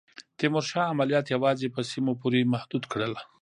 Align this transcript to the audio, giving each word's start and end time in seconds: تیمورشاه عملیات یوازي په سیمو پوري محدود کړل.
تیمورشاه 0.37 0.91
عملیات 0.93 1.25
یوازي 1.35 1.67
په 1.75 1.81
سیمو 1.91 2.11
پوري 2.21 2.41
محدود 2.53 2.83
کړل. 2.91 3.13